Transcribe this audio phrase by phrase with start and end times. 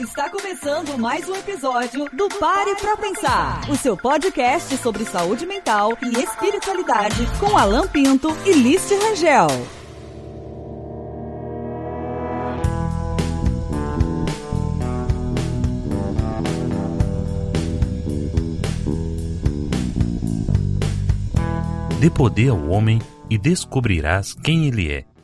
[0.00, 5.98] Está começando mais um episódio do Pare pra Pensar, o seu podcast sobre saúde mental
[6.00, 9.48] e espiritualidade com Alan Pinto e Lice Rangel.
[21.98, 25.17] Dê poder ao homem e descobrirás quem ele é.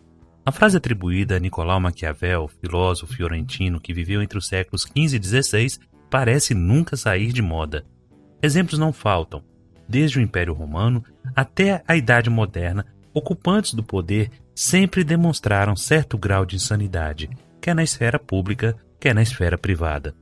[0.47, 5.43] A frase atribuída a Nicolau Maquiavel, filósofo fiorentino que viveu entre os séculos XV e
[5.43, 5.79] XVI,
[6.11, 7.87] parece nunca sair de moda.
[8.43, 9.43] Exemplos não faltam.
[9.89, 11.03] Desde o Império Romano
[11.35, 17.83] até a Idade Moderna, ocupantes do poder sempre demonstraram certo grau de insanidade, quer na
[17.83, 20.15] esfera pública, quer na esfera privada.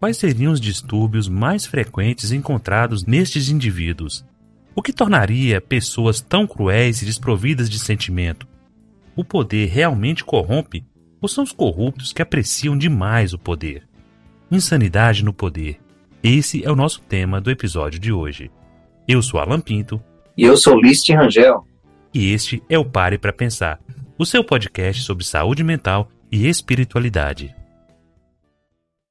[0.00, 4.24] Quais seriam os distúrbios mais frequentes encontrados nestes indivíduos?
[4.74, 8.49] O que tornaria pessoas tão cruéis e desprovidas de sentimento?
[9.20, 10.82] O poder realmente corrompe
[11.20, 13.86] ou são os corruptos que apreciam demais o poder?
[14.50, 15.78] Insanidade no poder.
[16.22, 18.50] Esse é o nosso tema do episódio de hoje.
[19.06, 20.02] Eu sou Alan Pinto.
[20.38, 21.66] E eu sou Liste Rangel.
[22.14, 23.78] E este é o Pare para Pensar,
[24.16, 27.54] o seu podcast sobre saúde mental e espiritualidade.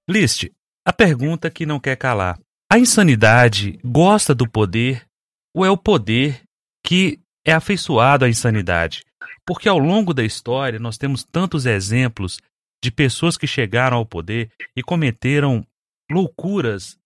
[0.10, 0.52] Liste,
[0.84, 2.40] a pergunta que não quer calar.
[2.68, 5.06] A insanidade gosta do poder
[5.54, 6.42] ou é o poder
[6.84, 9.04] que é afeiçoado à insanidade?
[9.46, 12.40] Porque ao longo da história nós temos tantos exemplos
[12.84, 15.66] de pessoas que chegaram ao poder e cometeram
[16.10, 16.98] loucuras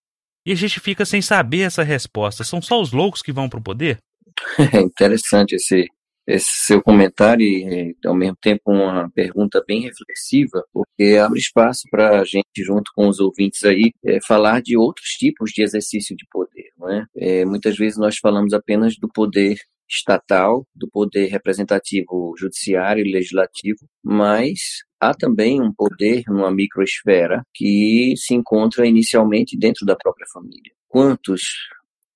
[0.46, 2.44] e a gente fica sem saber essa resposta.
[2.44, 3.98] São só os loucos que vão para o poder?
[4.72, 5.86] É interessante esse,
[6.26, 12.20] esse seu comentário e, ao mesmo tempo, uma pergunta bem reflexiva, porque abre espaço para
[12.20, 16.26] a gente, junto com os ouvintes aí, é, falar de outros tipos de exercício de
[16.30, 16.70] poder.
[16.78, 17.06] Não é?
[17.16, 19.58] É, muitas vezes nós falamos apenas do poder
[19.88, 28.14] estatal, do poder representativo judiciário e legislativo, mas há também um poder numa microesfera que
[28.16, 30.72] se encontra inicialmente dentro da própria família.
[30.88, 31.42] Quantos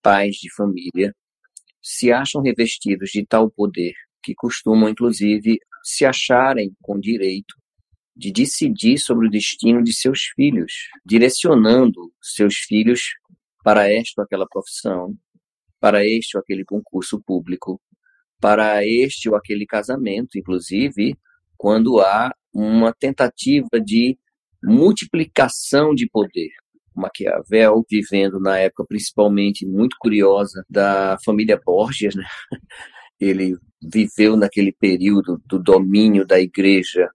[0.03, 1.15] pais de família
[1.91, 7.55] se acham revestidos de tal poder que costumam, inclusive, se acharem com direito
[8.15, 10.71] de decidir sobre o destino de seus filhos,
[11.03, 13.15] direcionando seus filhos
[13.65, 15.17] para esta ou aquela profissão,
[15.81, 17.81] para este ou aquele concurso público,
[18.39, 21.17] para este ou aquele casamento, inclusive,
[21.57, 24.19] quando há uma tentativa de
[24.63, 26.51] multiplicação de poder.
[26.99, 32.25] Maquiavel, vivendo na época principalmente muito curiosa da família Borgias, né?
[33.21, 37.09] ele viveu naquele período do domínio da igreja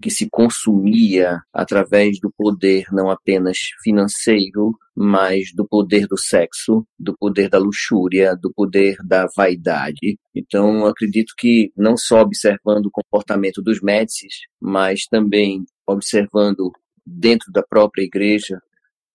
[0.00, 7.16] que se consumia através do poder não apenas financeiro, mas do poder do sexo, do
[7.16, 10.18] poder da luxúria, do poder da vaidade.
[10.34, 16.70] Então, acredito que não só observando o comportamento dos Médicis, mas também observando
[17.06, 18.60] dentro da própria igreja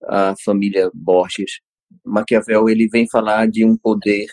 [0.08, 1.60] a família Borges,
[2.06, 4.28] Maquiavel ele vem falar de um poder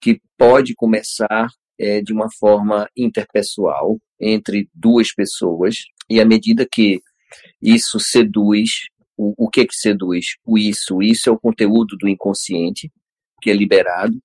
[0.00, 1.48] que pode começar
[1.78, 5.76] é, de uma forma interpessoal entre duas pessoas.
[6.08, 7.00] E à medida que
[7.62, 8.70] isso seduz
[9.16, 10.36] o, o que que seduz?
[10.44, 11.02] O isso.
[11.02, 12.90] Isso é o conteúdo do inconsciente
[13.42, 14.18] que é liberado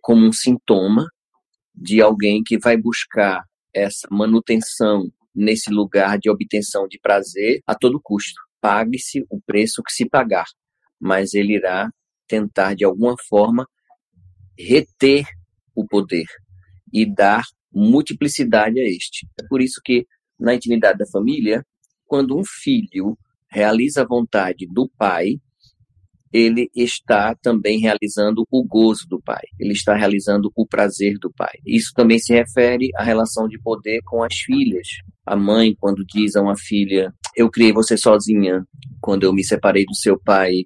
[0.00, 1.06] como um sintoma
[1.74, 3.44] de alguém que vai buscar
[3.74, 9.92] essa manutenção nesse lugar de obtenção de prazer a todo custo pague-se o preço que
[9.92, 10.46] se pagar
[11.00, 11.90] mas ele irá
[12.28, 13.66] tentar de alguma forma
[14.58, 15.24] reter
[15.74, 16.26] o poder
[16.92, 19.26] e dar multiplicidade a este.
[19.40, 20.06] É por isso que,
[20.38, 21.64] na intimidade da família,
[22.06, 23.16] quando um filho
[23.50, 25.36] realiza a vontade do pai,
[26.32, 31.54] ele está também realizando o gozo do pai, ele está realizando o prazer do pai.
[31.66, 34.86] Isso também se refere à relação de poder com as filhas.
[35.26, 38.64] A mãe, quando diz a uma filha: Eu criei você sozinha,
[39.00, 40.64] quando eu me separei do seu pai,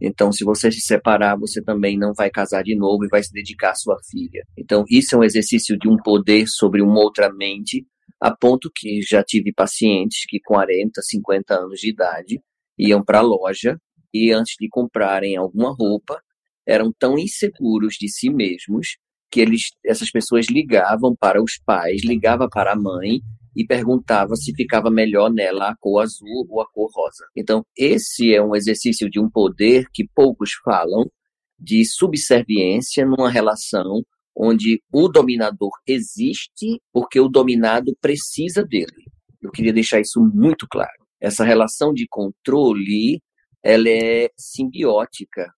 [0.00, 3.32] então, se você se separar, você também não vai casar de novo e vai se
[3.32, 4.44] dedicar à sua filha.
[4.56, 7.86] Então, isso é um exercício de um poder sobre uma outra mente,
[8.20, 12.40] a ponto que já tive pacientes que, com 40, 50 anos de idade,
[12.78, 13.78] iam para a loja
[14.12, 16.20] e, antes de comprarem alguma roupa,
[16.66, 18.98] eram tão inseguros de si mesmos
[19.30, 23.20] que eles, essas pessoas ligavam para os pais, ligavam para a mãe
[23.56, 27.24] e perguntava se ficava melhor nela a cor azul ou a cor rosa.
[27.34, 31.10] Então, esse é um exercício de um poder que poucos falam,
[31.58, 34.02] de subserviência numa relação
[34.36, 39.06] onde o dominador existe porque o dominado precisa dele.
[39.40, 40.92] Eu queria deixar isso muito claro.
[41.18, 43.22] Essa relação de controle,
[43.62, 45.50] ela é simbiótica.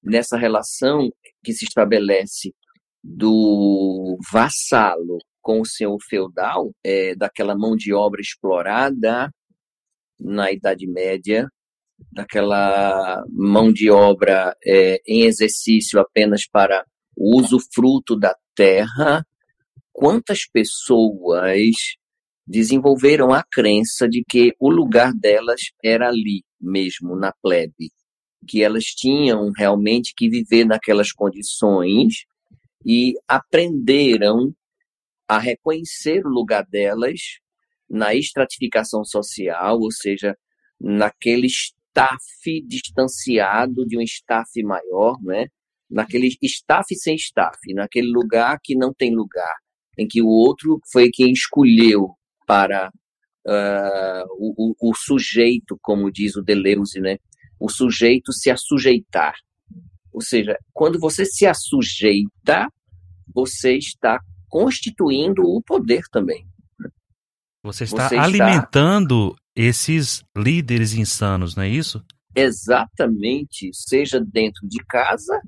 [0.00, 1.10] Nessa relação
[1.42, 2.54] que se estabelece
[3.02, 9.30] do vassalo com o senhor feudal, é, daquela mão de obra explorada,
[10.18, 11.48] na Idade Média,
[12.12, 16.84] daquela mão de obra é, em exercício apenas para
[17.16, 19.26] o uso fruto da terra,
[19.92, 21.76] quantas pessoas
[22.46, 27.90] desenvolveram a crença de que o lugar delas era ali mesmo, na plebe,
[28.46, 32.24] que elas tinham realmente que viver naquelas condições
[32.84, 34.52] e aprenderam
[35.28, 37.20] a reconhecer o lugar delas
[37.88, 40.36] na estratificação social, ou seja,
[40.80, 45.46] naquele staff distanciado de um staff maior, né?
[45.90, 49.54] naquele staff sem staff, naquele lugar que não tem lugar,
[49.98, 52.14] em que o outro foi quem escolheu
[52.46, 52.90] para
[53.46, 57.18] uh, o, o, o, sujeito, como diz o Deleuze, né?
[57.60, 59.34] o sujeito se assujeitar.
[60.12, 62.66] Ou seja, quando você se assujeita,
[63.34, 64.18] você está
[64.52, 66.46] constituindo o poder também.
[67.64, 69.40] Você está você alimentando está...
[69.56, 72.04] esses líderes insanos, não é isso?
[72.36, 75.40] Exatamente, seja dentro de casa,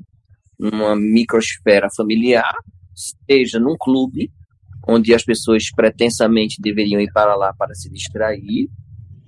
[0.58, 2.54] numa microsfera familiar,
[3.28, 4.32] seja num clube,
[4.88, 8.70] onde as pessoas pretensamente deveriam ir para lá para se distrair,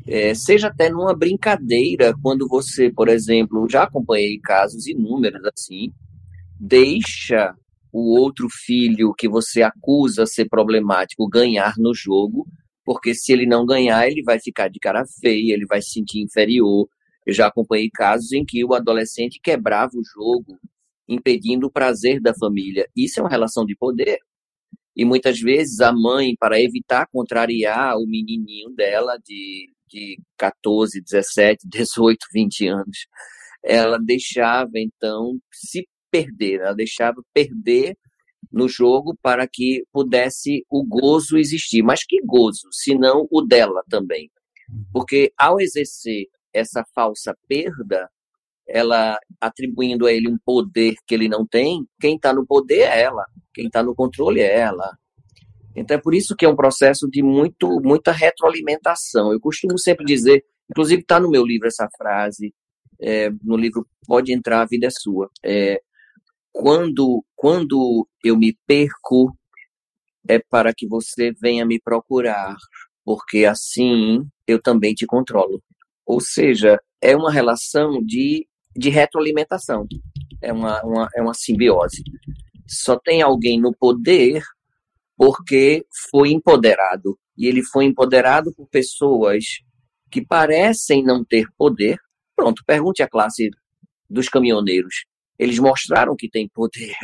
[0.07, 5.93] é, seja até numa brincadeira, quando você, por exemplo, já acompanhei casos inúmeros assim,
[6.59, 7.55] deixa
[7.99, 12.47] o outro filho que você acusa ser problemático ganhar no jogo,
[12.85, 16.21] porque se ele não ganhar, ele vai ficar de cara feia, ele vai se sentir
[16.21, 16.87] inferior.
[17.25, 20.59] Eu já acompanhei casos em que o adolescente quebrava o jogo,
[21.09, 22.87] impedindo o prazer da família.
[22.95, 24.19] Isso é uma relação de poder.
[24.95, 31.67] E muitas vezes a mãe, para evitar contrariar o menininho dela de, de 14, 17,
[31.67, 33.07] 18, 20 anos,
[33.65, 37.97] ela deixava então se perder, ela deixava perder
[38.53, 41.83] no jogo para que pudesse o gozo existir.
[41.83, 44.31] Mas que gozo, se não o dela também?
[44.93, 48.09] Porque ao exercer essa falsa perda,
[48.69, 53.03] ela atribuindo a ele um poder que ele não tem, quem está no poder é
[53.03, 53.25] ela,
[53.55, 54.97] quem está no controle é ela.
[55.75, 59.33] Então é por isso que é um processo de muito, muita retroalimentação.
[59.33, 62.53] Eu costumo sempre dizer, inclusive está no meu livro essa frase,
[63.01, 65.31] é, no livro Pode Entrar, a Vida é Sua.
[65.45, 65.81] É,
[66.59, 69.37] quando, quando eu me perco,
[70.27, 72.57] é para que você venha me procurar,
[73.05, 75.63] porque assim eu também te controlo.
[76.07, 79.87] Ou seja, é uma relação de de retroalimentação.
[80.43, 82.03] É uma, uma, é uma simbiose.
[82.69, 84.43] Só tem alguém no poder
[85.17, 87.19] porque foi empoderado.
[87.37, 89.45] E ele foi empoderado por pessoas
[90.11, 91.99] que parecem não ter poder.
[92.35, 93.51] Pronto, pergunte à classe
[94.11, 95.07] dos caminhoneiros.
[95.39, 96.95] Eles mostraram que tem poder.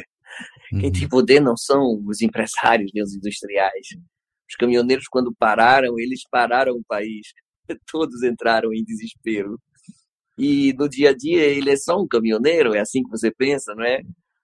[0.73, 0.81] Uhum.
[0.81, 3.89] Quem tem poder não são os empresários nem os industriais.
[4.49, 7.29] Os caminhoneiros, quando pararam, eles pararam o país.
[7.91, 9.59] Todos entraram em desespero.
[10.39, 13.75] E no dia a dia ele é só um caminhoneiro, é assim que você pensa,
[13.75, 14.01] não é?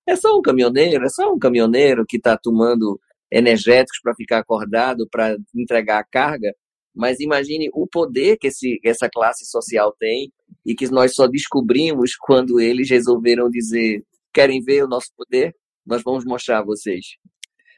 [0.07, 3.01] É só um caminhoneiro, é só um caminhoneiro que está tomando
[3.31, 6.55] energéticos para ficar acordado, para entregar a carga.
[6.95, 10.33] Mas imagine o poder que esse, essa classe social tem
[10.65, 14.03] e que nós só descobrimos quando eles resolveram dizer:
[14.33, 15.55] querem ver o nosso poder?
[15.87, 17.07] Nós vamos mostrar a vocês.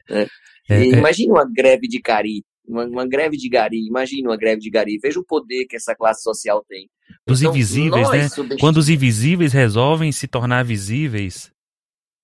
[0.09, 0.27] Né?
[0.69, 0.85] É, é.
[0.85, 4.97] imagine uma greve de cari, uma, uma, greve de gari, imagine uma greve de gari,
[5.01, 6.89] veja o poder que essa classe social tem.
[7.27, 8.27] Os então, invisíveis, né?
[8.59, 11.51] Quando os invisíveis resolvem se tornar visíveis.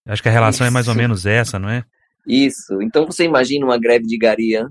[0.05, 0.71] Acho que a relação Isso.
[0.71, 1.83] é mais ou menos essa, não é?
[2.25, 2.81] Isso.
[2.81, 4.67] Então você imagina uma greve de garia,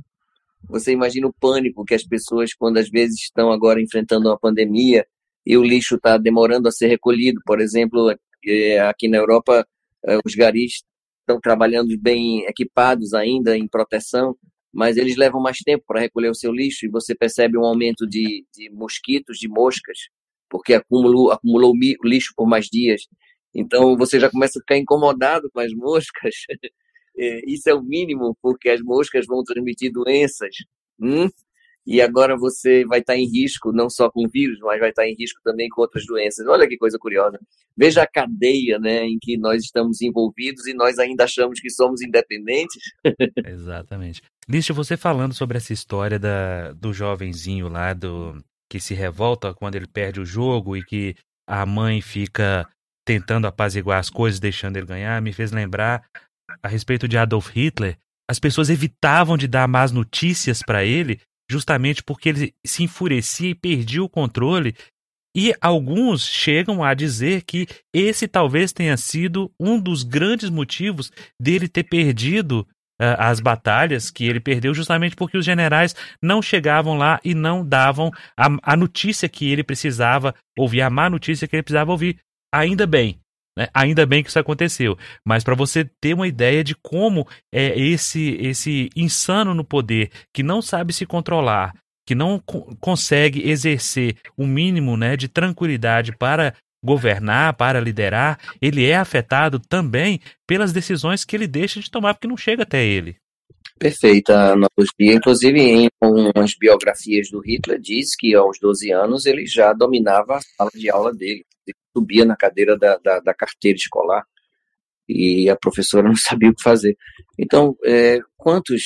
[0.69, 5.07] você imagina o pânico que as pessoas, quando às vezes estão agora enfrentando uma pandemia
[5.45, 7.41] e o lixo está demorando a ser recolhido.
[7.47, 9.67] Por exemplo, é, aqui na Europa,
[10.05, 10.83] é, os garis
[11.21, 14.37] estão trabalhando bem equipados ainda em proteção,
[14.73, 18.07] mas eles levam mais tempo para recolher o seu lixo e você percebe um aumento
[18.07, 19.99] de, de mosquitos, de moscas,
[20.51, 21.73] porque acumulou, acumulou
[22.05, 23.03] lixo por mais dias.
[23.55, 26.35] Então você já começa a ficar incomodado com as moscas.
[27.19, 30.55] É, isso é o mínimo, porque as moscas vão transmitir doenças.
[31.01, 31.29] Hum?
[31.87, 35.15] E agora você vai estar em risco, não só com vírus, mas vai estar em
[35.17, 36.45] risco também com outras doenças.
[36.49, 37.39] Olha que coisa curiosa.
[37.77, 42.03] Veja a cadeia né, em que nós estamos envolvidos e nós ainda achamos que somos
[42.03, 42.83] independentes.
[43.47, 44.21] Exatamente.
[44.49, 49.77] Lício, você falando sobre essa história da, do jovenzinho lá, do que se revolta quando
[49.77, 51.15] ele perde o jogo e que
[51.47, 52.69] a mãe fica
[53.07, 56.05] tentando apaziguar as coisas, deixando ele ganhar, me fez lembrar
[56.63, 57.99] a respeito de Adolf Hitler.
[58.29, 63.55] As pessoas evitavam de dar más notícias para ele, justamente porque ele se enfurecia e
[63.55, 64.75] perdia o controle.
[65.37, 71.69] E alguns chegam a dizer que esse talvez tenha sido um dos grandes motivos dele
[71.69, 72.67] ter perdido
[72.99, 78.11] as batalhas que ele perdeu justamente porque os generais não chegavam lá e não davam
[78.37, 82.19] a, a notícia que ele precisava ouvir, a má notícia que ele precisava ouvir.
[82.53, 83.21] Ainda bem,
[83.57, 83.69] né?
[83.73, 84.99] Ainda bem que isso aconteceu.
[85.25, 90.43] Mas para você ter uma ideia de como é esse, esse insano no poder, que
[90.43, 91.73] não sabe se controlar,
[92.07, 98.39] que não co consegue exercer o um mínimo né, de tranquilidade para governar, para liderar,
[98.63, 102.85] ele é afetado também pelas decisões que ele deixa de tomar, porque não chega até
[102.85, 103.17] ele.
[103.79, 105.13] Perfeita analogia.
[105.15, 110.41] Inclusive, em umas biografias do Hitler, diz que aos 12 anos ele já dominava a
[110.41, 111.45] sala de aula dele.
[111.97, 114.25] Subia na cadeira da, da, da carteira escolar
[115.09, 116.97] e a professora não sabia o que fazer.
[117.39, 118.83] Então, é, quantos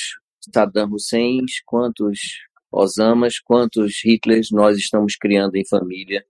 [0.53, 2.19] Saddam Hussein, quantos
[2.71, 6.23] Osamas, quantos Hitlers nós estamos criando em família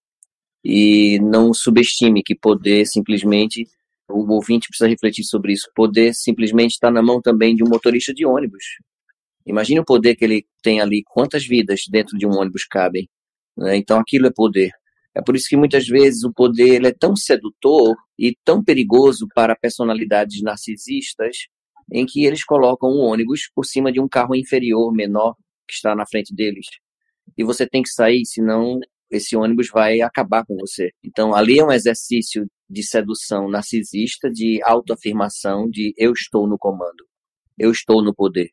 [0.64, 3.68] e não subestime que poder simplesmente,
[4.10, 8.14] o ouvinte precisa refletir sobre isso, poder simplesmente está na mão também de um motorista
[8.14, 8.64] de ônibus.
[9.46, 13.08] Imagine o poder que ele tem ali, quantas vidas dentro de um ônibus cabem.
[13.58, 13.78] Né?
[13.78, 14.72] Então aquilo é poder.
[15.16, 19.56] É por isso que muitas vezes o poder é tão sedutor e tão perigoso para
[19.56, 21.48] personalidades narcisistas,
[21.92, 25.36] em que eles colocam um ônibus por cima de um carro inferior, menor,
[25.68, 26.68] que está na frente deles.
[27.38, 30.92] E você tem que sair, senão esse ônibus vai acabar com você.
[31.04, 37.06] Então, ali é um exercício de sedução narcisista, de autoafirmação, de eu estou no comando,
[37.60, 38.50] eu estou no poder.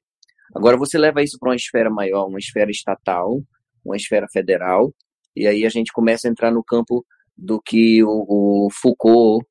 [0.55, 3.41] Agora, você leva isso para uma esfera maior, uma esfera estatal,
[3.85, 4.93] uma esfera federal,
[5.37, 7.05] e aí a gente começa a entrar no campo
[7.37, 9.47] do que o, o Foucault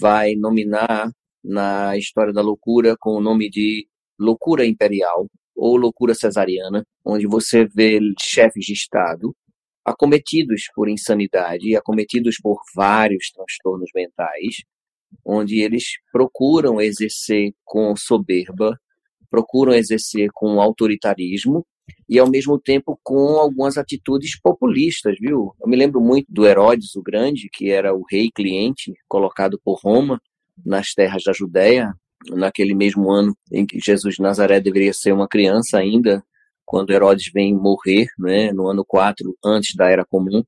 [0.00, 1.10] vai nominar
[1.42, 3.86] na história da loucura com o nome de
[4.18, 9.34] loucura imperial ou loucura cesariana, onde você vê chefes de Estado
[9.84, 14.62] acometidos por insanidade e acometidos por vários transtornos mentais,
[15.24, 18.78] onde eles procuram exercer com soberba,
[19.30, 21.66] procuram exercer com autoritarismo
[22.08, 25.54] e ao mesmo tempo com algumas atitudes populistas, viu?
[25.60, 29.78] Eu me lembro muito do Herodes o Grande, que era o rei cliente colocado por
[29.82, 30.20] Roma
[30.64, 31.92] nas terras da Judéia,
[32.28, 36.22] naquele mesmo ano em que Jesus de Nazaré deveria ser uma criança ainda,
[36.64, 40.44] quando Herodes vem morrer, né, no ano 4 antes da Era Comum.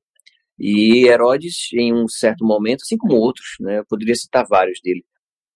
[0.57, 5.03] E Herodes, em um certo momento, assim como outros, né, eu poderia citar vários dele,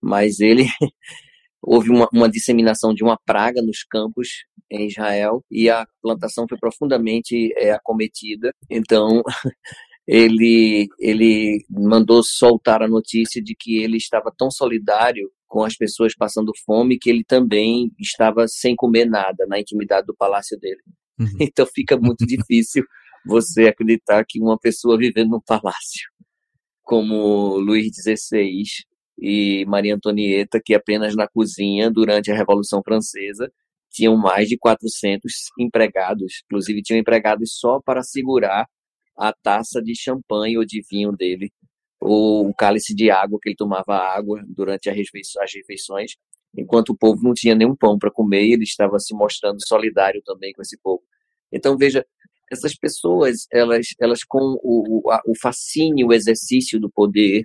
[0.02, 0.66] mas ele
[1.62, 6.58] houve uma, uma, disseminação de uma praga nos campos em Israel e a plantação foi
[6.58, 8.52] profundamente é, acometida.
[8.70, 9.22] Então,
[10.08, 16.14] ele, ele mandou soltar a notícia de que ele estava tão solidário com as pessoas
[16.16, 20.82] passando fome que ele também estava sem comer nada na intimidade do palácio dele.
[21.20, 21.28] Uhum.
[21.42, 22.84] Então fica muito difícil
[23.26, 26.10] você acreditar que uma pessoa vivendo num palácio
[26.84, 28.64] como Luís XVI
[29.18, 33.52] e Maria Antonieta, que apenas na cozinha durante a Revolução Francesa
[33.90, 38.68] tinham mais de 400 empregados, inclusive tinham empregados só para segurar
[39.18, 41.52] a taça de champanhe ou de vinho dele
[42.00, 46.12] ou um cálice de água que ele tomava água durante as refeições,
[46.56, 50.22] enquanto o povo não tinha nenhum pão para comer e ele estava se mostrando solidário
[50.24, 51.04] também com esse povo.
[51.52, 52.06] Então veja,
[52.52, 57.44] essas pessoas, elas, elas com o, o fascínio, o exercício do poder,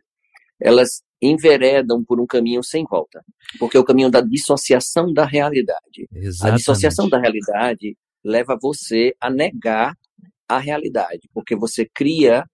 [0.60, 3.24] elas enveredam por um caminho sem volta,
[3.58, 6.08] porque é o caminho da dissociação da realidade.
[6.12, 6.54] Exatamente.
[6.54, 9.96] A dissociação da realidade leva você a negar
[10.48, 12.44] a realidade, porque você cria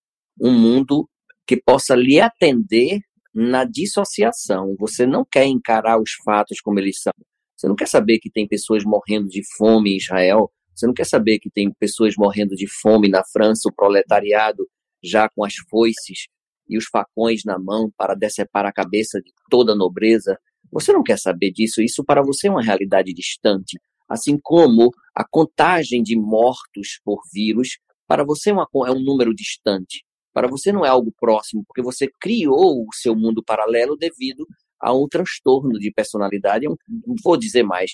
[0.41, 1.09] um mundo
[1.47, 3.01] que possa lhe atender
[3.35, 4.75] na dissociação.
[4.79, 7.13] Você não quer encarar os fatos como eles são.
[7.57, 10.51] Você não quer saber que tem pessoas morrendo de fome em Israel.
[10.75, 14.69] Você não quer saber que tem pessoas morrendo de fome na França, o proletariado
[15.03, 16.29] já com as foices
[16.69, 20.39] e os facões na mão para decepar a cabeça de toda a nobreza.
[20.73, 21.83] Você não quer saber disso.
[21.83, 23.79] Isso para você é uma realidade distante.
[24.09, 29.35] Assim como a contagem de mortos por vírus, para você é, uma, é um número
[29.35, 30.05] distante.
[30.33, 34.47] Para você não é algo próximo, porque você criou o seu mundo paralelo devido
[34.81, 36.77] a um transtorno de personalidade, não
[37.23, 37.93] vou dizer mais,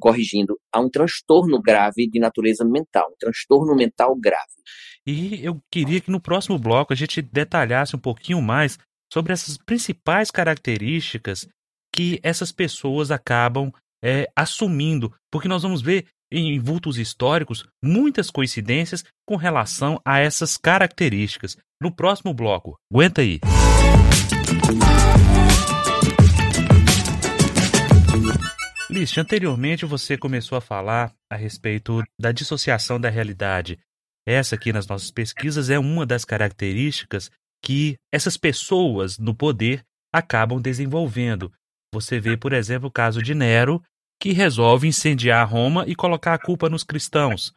[0.00, 4.54] corrigindo, a um transtorno grave de natureza mental, um transtorno mental grave.
[5.06, 8.78] E eu queria que no próximo bloco a gente detalhasse um pouquinho mais
[9.12, 11.46] sobre essas principais características
[11.94, 13.70] que essas pessoas acabam
[14.02, 20.56] é, assumindo, porque nós vamos ver em vultos históricos muitas coincidências com relação a essas
[20.56, 21.56] características.
[21.80, 23.40] No próximo bloco, aguenta aí.
[28.90, 33.78] List, anteriormente você começou a falar a respeito da dissociação da realidade.
[34.26, 37.30] Essa aqui nas nossas pesquisas é uma das características
[37.62, 41.52] que essas pessoas no poder acabam desenvolvendo.
[41.92, 43.82] Você vê, por exemplo, o caso de Nero,
[44.20, 47.52] que resolve incendiar Roma e colocar a culpa nos cristãos.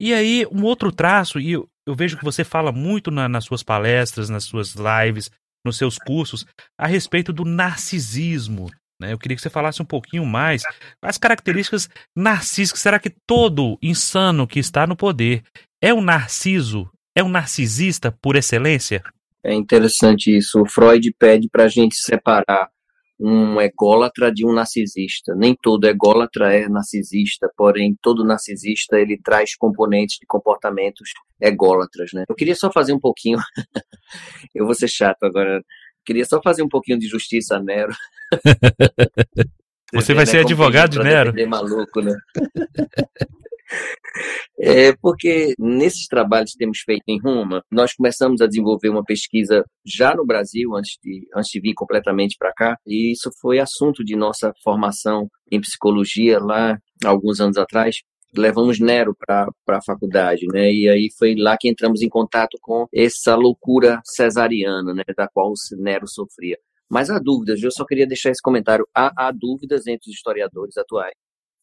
[0.00, 3.62] E aí, um outro traço, e eu, vejo que você fala muito na, nas suas
[3.62, 5.30] palestras, nas suas lives,
[5.64, 6.46] nos seus cursos,
[6.78, 8.70] a respeito do narcisismo.
[9.00, 9.12] Né?
[9.12, 10.62] Eu queria que você falasse um pouquinho mais
[11.02, 12.80] as características narcísicas.
[12.80, 15.42] Será que todo insano que está no poder
[15.80, 16.90] é um narciso?
[17.14, 19.02] É um narcisista por excelência?
[19.42, 20.60] É interessante isso.
[20.60, 22.68] O Freud pede para a gente separar
[23.18, 25.34] um ególatra de um narcisista.
[25.34, 31.10] Nem todo ególatra é narcisista, porém todo narcisista ele traz componentes de comportamentos
[31.40, 32.24] ególatras, né?
[32.28, 33.38] Eu queria só fazer um pouquinho,
[34.54, 35.62] eu vou ser chato agora,
[36.04, 37.92] queria só fazer um pouquinho de justiça a Nero.
[38.32, 39.46] Você,
[39.92, 41.34] Você vai né, ser advogado de Nero?
[41.48, 42.14] maluco, né?
[44.58, 49.64] É porque nesses trabalhos que temos feito em Roma, nós começamos a desenvolver uma pesquisa
[49.86, 54.04] já no Brasil, antes de, antes de vir completamente para cá, e isso foi assunto
[54.04, 57.96] de nossa formação em psicologia lá alguns anos atrás.
[58.36, 60.70] Levamos Nero para a faculdade, né?
[60.70, 65.02] E aí foi lá que entramos em contato com essa loucura cesariana, né?
[65.16, 66.56] Da qual Nero sofria.
[66.88, 68.86] Mas há dúvidas, eu só queria deixar esse comentário.
[68.94, 71.14] Há, há dúvidas entre os historiadores atuais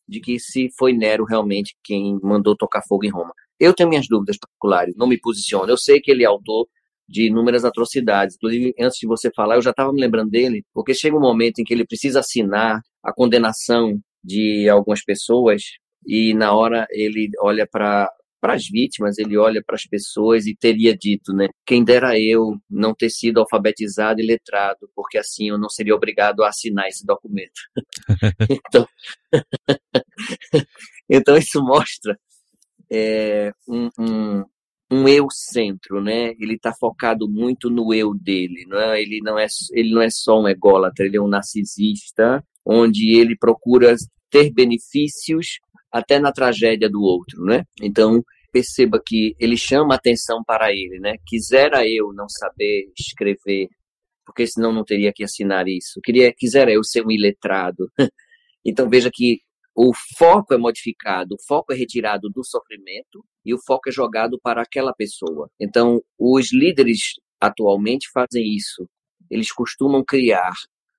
[0.07, 3.33] de que se foi Nero realmente quem mandou tocar fogo em Roma.
[3.59, 5.69] Eu tenho minhas dúvidas particulares, não me posiciono.
[5.69, 6.67] Eu sei que ele é autor
[7.07, 8.35] de inúmeras atrocidades.
[8.35, 11.59] Inclusive, antes de você falar, eu já estava me lembrando dele, porque chega um momento
[11.59, 15.61] em que ele precisa assinar a condenação de algumas pessoas
[16.05, 18.09] e na hora ele olha para
[18.43, 21.47] as vítimas, ele olha para as pessoas e teria dito, né?
[21.65, 26.43] Quem dera eu não ter sido alfabetizado e letrado, porque assim eu não seria obrigado
[26.43, 27.59] a assinar esse documento.
[28.49, 28.87] então,
[31.09, 32.17] então isso mostra
[32.91, 34.43] é, um, um,
[34.91, 36.33] um eu centro, né?
[36.39, 39.01] Ele está focado muito no eu dele, não é?
[39.01, 43.37] Ele não é ele não é só um ególatra, ele é um narcisista, onde ele
[43.37, 43.95] procura
[44.29, 45.59] ter benefícios
[45.91, 47.63] até na tragédia do outro, né?
[47.81, 51.15] Então, perceba que ele chama atenção para ele, né?
[51.25, 53.67] Quisera eu não saber escrever,
[54.25, 55.99] porque senão não teria que assinar isso.
[56.03, 57.89] Queria, quisera eu ser um iletrado.
[58.65, 59.39] então veja que
[59.79, 64.39] o foco é modificado, o foco é retirado do sofrimento e o foco é jogado
[64.41, 65.51] para aquela pessoa.
[65.61, 68.89] Então, os líderes atualmente fazem isso.
[69.29, 70.53] Eles costumam criar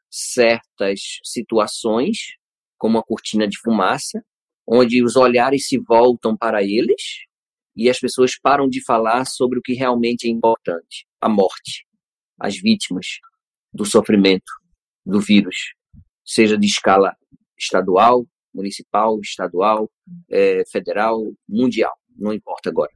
[0.08, 2.36] certas situações,
[2.78, 4.24] como a cortina de fumaça,
[4.64, 7.26] onde os olhares se voltam para eles
[7.74, 11.84] e as pessoas param de falar sobre o que realmente é importante: a morte,
[12.38, 13.18] as vítimas
[13.72, 14.52] do sofrimento
[15.04, 15.74] do vírus,
[16.24, 17.16] seja de escala
[17.58, 18.24] estadual,
[18.58, 19.88] municipal, estadual,
[20.30, 22.90] é, federal, mundial, não importa agora.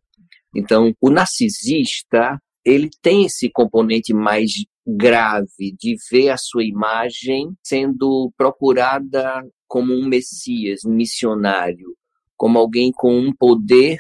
[0.55, 4.51] Então, o narcisista ele tem esse componente mais
[4.87, 11.97] grave de ver a sua imagem sendo procurada como um messias, um missionário,
[12.37, 13.99] como alguém com um poder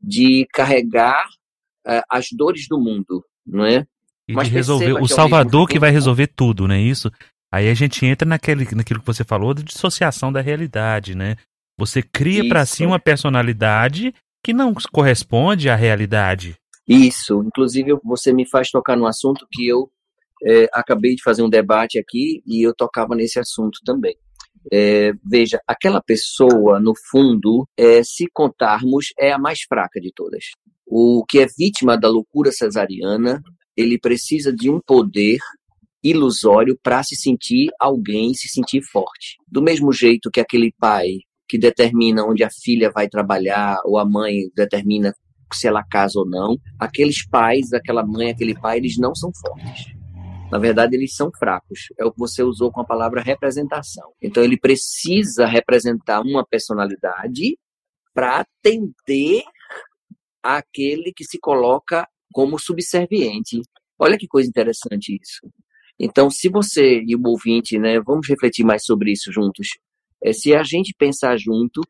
[0.00, 1.24] de carregar
[1.86, 3.86] uh, as dores do mundo, não é?
[4.28, 7.10] E Mas de resolver o Salvador que vai resolver tudo, não é isso?
[7.54, 11.36] Aí a gente entra naquele, naquilo que você falou de dissociação da realidade, né?
[11.78, 14.12] Você cria para si uma personalidade
[14.42, 16.56] que não corresponde à realidade.
[16.88, 17.44] Isso.
[17.46, 19.88] Inclusive, você me faz tocar num assunto que eu
[20.42, 24.16] é, acabei de fazer um debate aqui e eu tocava nesse assunto também.
[24.72, 30.46] É, veja, aquela pessoa, no fundo, é, se contarmos, é a mais fraca de todas.
[30.84, 33.40] O que é vítima da loucura cesariana,
[33.76, 35.38] ele precisa de um poder
[36.04, 39.38] ilusório para se sentir alguém, se sentir forte.
[39.48, 41.08] Do mesmo jeito que aquele pai
[41.48, 45.14] que determina onde a filha vai trabalhar, ou a mãe determina
[45.52, 49.94] se ela casa ou não, aqueles pais, aquela mãe, aquele pai, eles não são fortes.
[50.50, 51.88] Na verdade, eles são fracos.
[51.98, 54.12] É o que você usou com a palavra representação.
[54.22, 57.58] Então, ele precisa representar uma personalidade
[58.12, 59.42] para atender
[60.42, 63.60] aquele que se coloca como subserviente.
[63.98, 65.40] Olha que coisa interessante isso.
[65.98, 69.68] Então, se você e o ouvinte, né, vamos refletir mais sobre isso juntos.
[70.22, 71.80] É, se a gente pensar junto,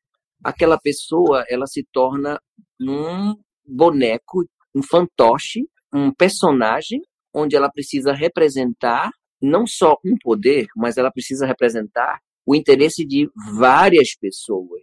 [0.43, 2.39] aquela pessoa ela se torna
[2.81, 3.35] um
[3.67, 5.61] boneco, um fantoche,
[5.93, 7.01] um personagem
[7.35, 13.29] onde ela precisa representar não só um poder, mas ela precisa representar o interesse de
[13.57, 14.83] várias pessoas.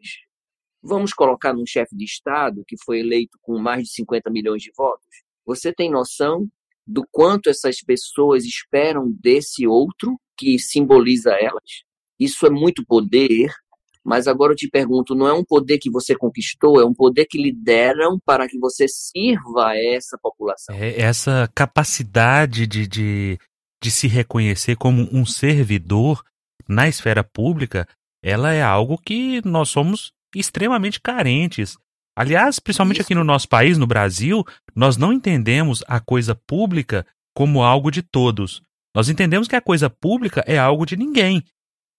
[0.84, 4.72] Vamos colocar num chefe de Estado que foi eleito com mais de 50 milhões de
[4.76, 5.24] votos.
[5.46, 6.48] Você tem noção
[6.86, 11.84] do quanto essas pessoas esperam desse outro que simboliza elas?
[12.20, 13.50] Isso é muito poder,
[14.04, 17.26] mas agora eu te pergunto, não é um poder que você conquistou, é um poder
[17.26, 20.76] que lhe deram para que você sirva a essa população.
[20.76, 23.39] É essa capacidade de, de,
[23.82, 26.24] de se reconhecer como um servidor
[26.67, 27.88] na esfera pública
[28.24, 31.78] ela é algo que nós somos extremamente carentes.
[32.22, 33.08] Aliás, principalmente Isso.
[33.08, 37.04] aqui no nosso país, no Brasil, nós não entendemos a coisa pública
[37.36, 38.62] como algo de todos.
[38.96, 41.44] Nós entendemos que a coisa pública é algo de ninguém.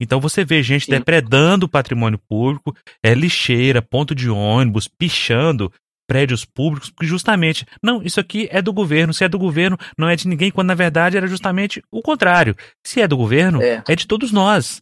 [0.01, 0.93] Então você vê gente Sim.
[0.93, 5.73] depredando o patrimônio público, é lixeira, ponto de ônibus, pichando
[6.07, 10.09] prédios públicos, porque justamente, não, isso aqui é do governo, se é do governo, não
[10.09, 12.55] é de ninguém, quando na verdade era justamente o contrário.
[12.87, 14.81] Se é do governo, é, é de todos nós.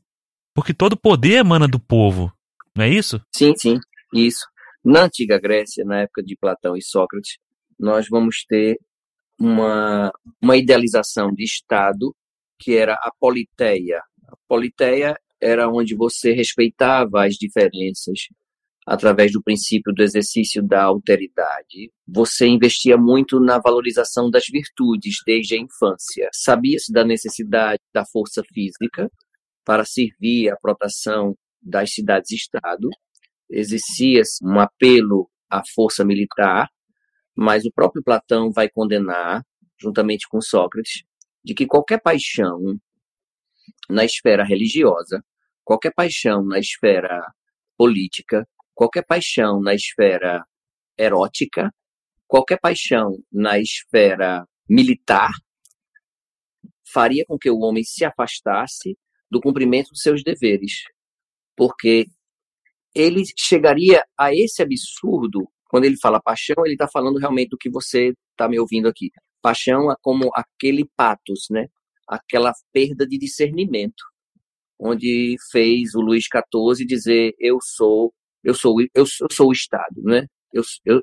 [0.55, 2.31] Porque todo poder emana do povo,
[2.77, 3.19] não é isso?
[3.35, 3.81] Sim, sim,
[4.13, 4.45] isso.
[4.85, 7.37] Na antiga Grécia, na época de Platão e Sócrates,
[7.79, 8.79] nós vamos ter
[9.39, 10.11] uma,
[10.43, 12.15] uma idealização de Estado
[12.59, 14.01] que era a politeia.
[14.27, 18.29] A politeia era onde você respeitava as diferenças
[18.87, 21.93] através do princípio do exercício da alteridade.
[22.09, 26.29] Você investia muito na valorização das virtudes desde a infância.
[26.33, 29.11] Sabia-se da necessidade da força física
[29.65, 32.89] para servir à proteção das cidades-estado
[33.51, 36.69] exercia-se um apelo à força militar,
[37.37, 39.43] mas o próprio Platão vai condenar,
[39.81, 41.03] juntamente com Sócrates,
[41.45, 42.59] de que qualquer paixão
[43.89, 45.25] na esfera religiosa,
[45.65, 47.21] qualquer paixão na esfera
[47.77, 50.45] política, qualquer paixão na esfera
[50.99, 51.73] erótica,
[52.27, 55.31] qualquer paixão na esfera militar,
[56.93, 58.97] faria com que o homem se afastasse
[59.31, 60.83] do cumprimento dos seus deveres,
[61.57, 62.07] porque
[62.95, 67.71] ele chegaria a esse absurdo, quando ele fala paixão, ele está falando realmente do que
[67.71, 69.11] você está me ouvindo aqui.
[69.41, 71.67] Paixão é como aquele patos, né?
[72.09, 74.03] Aquela perda de discernimento,
[74.79, 79.53] onde fez o Luís XIV dizer eu sou, eu sou, eu sou, eu sou o
[79.53, 80.27] Estado, né?
[80.53, 81.03] Eu, eu,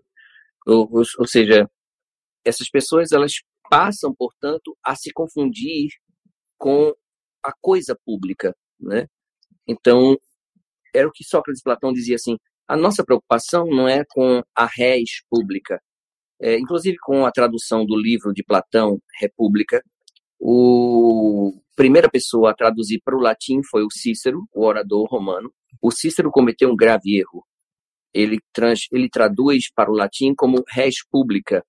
[0.68, 1.70] eu, ou seja,
[2.44, 3.34] essas pessoas elas
[3.70, 5.90] passam, portanto, a se confundir
[6.58, 6.94] com
[7.44, 9.08] a coisa pública, né?
[9.68, 10.18] Então,
[10.98, 15.24] era o que Sócrates Platão dizia assim: a nossa preocupação não é com a res
[15.30, 15.82] pública.
[16.40, 19.82] É, inclusive, com a tradução do livro de Platão, República,
[20.40, 25.52] o primeira pessoa a traduzir para o latim foi o Cícero, o orador romano.
[25.82, 27.46] O Cícero cometeu um grave erro.
[28.14, 31.64] Ele, trans, ele traduz para o latim como res pública,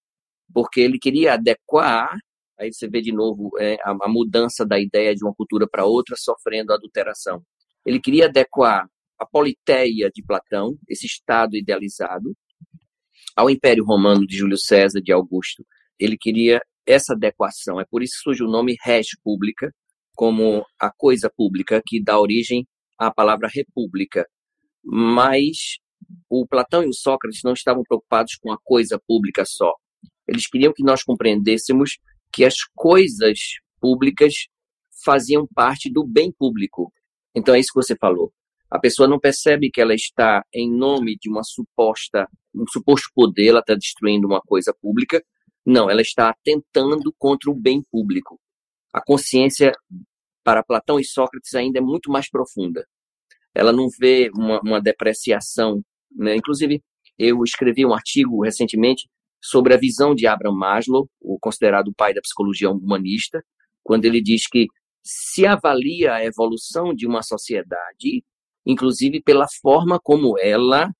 [0.52, 2.16] porque ele queria adequar,
[2.58, 5.84] aí você vê de novo é, a, a mudança da ideia de uma cultura para
[5.84, 7.42] outra sofrendo adulteração.
[7.84, 8.88] Ele queria adequar
[9.18, 12.36] a politeia de Platão, esse Estado idealizado,
[13.36, 15.64] ao Império Romano de Júlio César, de Augusto.
[15.98, 17.80] Ele queria essa adequação.
[17.80, 19.72] É por isso que surge o nome res pública,
[20.14, 22.66] como a coisa pública, que dá origem
[22.98, 24.26] à palavra república.
[24.82, 25.76] Mas
[26.28, 29.72] o Platão e o Sócrates não estavam preocupados com a coisa pública só.
[30.26, 31.98] Eles queriam que nós compreendêssemos
[32.32, 33.38] que as coisas
[33.80, 34.34] públicas
[35.04, 36.92] faziam parte do bem público.
[37.34, 38.32] Então é isso que você falou.
[38.70, 43.48] A pessoa não percebe que ela está em nome de uma suposta, um suposto poder,
[43.48, 45.22] ela está destruindo uma coisa pública.
[45.64, 48.38] Não, ela está atentando contra o bem público.
[48.92, 49.72] A consciência
[50.44, 52.86] para Platão e Sócrates ainda é muito mais profunda.
[53.54, 55.82] Ela não vê uma, uma depreciação.
[56.10, 56.36] Né?
[56.36, 56.82] Inclusive,
[57.18, 59.08] eu escrevi um artigo recentemente
[59.42, 63.42] sobre a visão de Abraham Maslow, o considerado pai da psicologia humanista,
[63.82, 64.66] quando ele diz que
[65.02, 68.22] se avalia a evolução de uma sociedade
[68.68, 70.92] inclusive pela forma como ela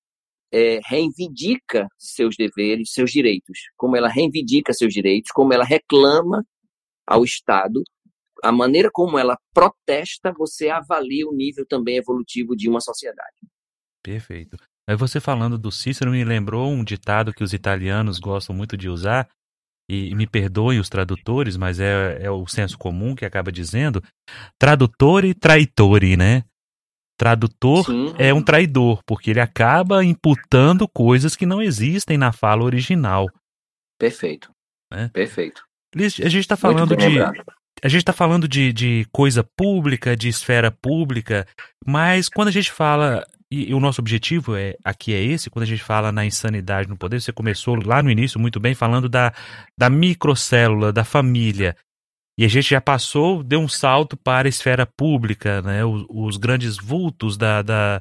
[0.51, 6.43] é, reivindica seus deveres, seus direitos, como ela reivindica seus direitos, como ela reclama
[7.07, 7.83] ao Estado,
[8.43, 13.37] a maneira como ela protesta, você avalia o nível também evolutivo de uma sociedade.
[14.03, 14.57] Perfeito.
[14.89, 18.89] Aí você falando do Cícero me lembrou um ditado que os italianos gostam muito de
[18.89, 19.29] usar,
[19.91, 24.03] e me perdoem os tradutores, mas é, é o senso comum que acaba dizendo,
[24.59, 26.45] tradutore traitore, né?
[27.19, 28.15] Tradutor Sim.
[28.17, 33.29] é um traidor, porque ele acaba imputando coisas que não existem na fala original.
[33.99, 34.51] Perfeito.
[34.93, 35.11] Né?
[35.13, 35.65] Perfeito.
[35.97, 37.21] A gente está falando de.
[37.21, 41.47] A gente está falando de, de coisa pública, de esfera pública,
[41.87, 45.63] mas quando a gente fala e, e, o nosso objetivo é aqui é esse, quando
[45.63, 49.09] a gente fala na insanidade no poder, você começou lá no início muito bem falando
[49.09, 49.33] da,
[49.77, 51.77] da microcélula, da família.
[52.39, 55.85] E a gente já passou, deu um salto para a esfera pública, né?
[55.85, 58.01] os, os grandes vultos da, da,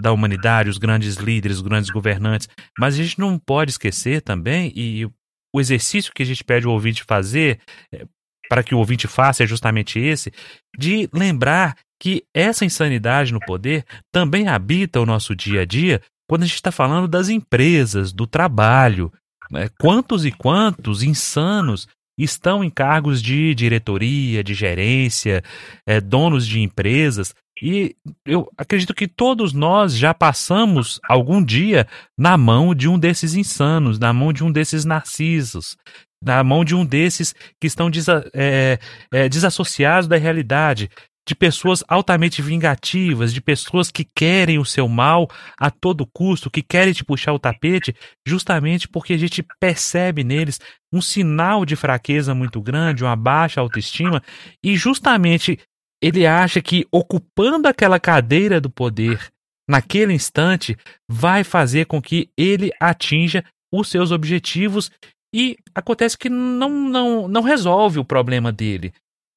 [0.00, 2.48] da humanidade, os grandes líderes, os grandes governantes.
[2.78, 5.04] Mas a gente não pode esquecer também, e
[5.52, 7.60] o exercício que a gente pede o ouvinte fazer,
[7.92, 8.06] é,
[8.48, 10.32] para que o ouvinte faça, é justamente esse,
[10.78, 16.44] de lembrar que essa insanidade no poder também habita o nosso dia a dia quando
[16.44, 19.12] a gente está falando das empresas, do trabalho.
[19.50, 19.68] Né?
[19.80, 25.42] Quantos e quantos insanos estão em cargos de diretoria, de gerência,
[25.86, 27.94] é, donos de empresas, E
[28.26, 31.86] eu acredito que todos nós já passamos algum dia
[32.18, 35.76] na mão de um desses insanos, na mão de um desses narcisos,
[36.22, 38.78] na mão de um desses que estão desa é,
[39.12, 40.88] é, desassociados da realidade,
[41.26, 46.62] de pessoas altamente vingativas, de pessoas que querem o seu mal a todo custo, que
[46.62, 47.94] querem te puxar o tapete,
[48.26, 50.60] justamente porque a gente percebe neles
[50.92, 54.22] um sinal de fraqueza muito grande, uma baixa autoestima,
[54.62, 55.58] e justamente
[56.02, 59.30] ele acha que ocupando aquela cadeira do poder
[59.68, 60.76] naquele instante
[61.08, 64.90] vai fazer com que ele atinja os seus objetivos
[65.34, 68.92] e acontece que não, não, não resolve o problema dele.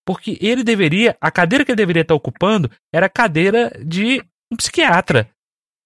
[0.06, 4.56] Porque ele deveria, a cadeira que ele deveria estar ocupando era a cadeira de um
[4.56, 5.30] psiquiatra,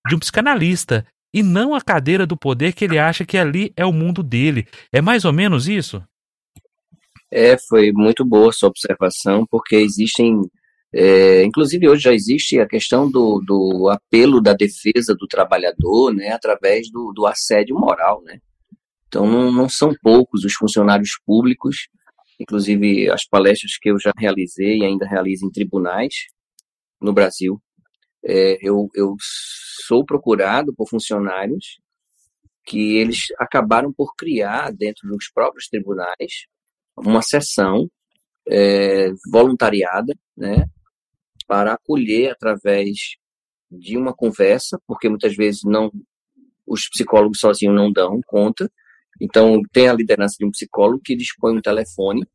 [0.07, 3.85] de um psicanalista, e não a cadeira do poder que ele acha que ali é
[3.85, 4.67] o mundo dele.
[4.91, 6.03] É mais ou menos isso?
[7.31, 10.41] É, foi muito boa sua observação, porque existem,
[10.91, 16.31] é, inclusive hoje já existe a questão do, do apelo da defesa do trabalhador, né,
[16.31, 18.39] através do, do assédio moral, né.
[19.07, 21.87] Então não, não são poucos os funcionários públicos
[22.39, 26.13] inclusive as palestras que eu já realizei e ainda realizo em tribunais
[27.01, 27.61] no Brasil.
[28.23, 29.15] É, eu, eu
[29.87, 31.79] sou procurado por funcionários
[32.65, 36.45] que eles acabaram por criar dentro dos próprios tribunais
[36.95, 37.89] uma sessão
[38.47, 40.65] é, voluntariada, né,
[41.47, 43.17] para acolher através
[43.71, 45.91] de uma conversa, porque muitas vezes não
[46.65, 48.71] os psicólogos sozinhos não dão conta,
[49.19, 52.25] então, tem a liderança de um psicólogo que dispõe um telefone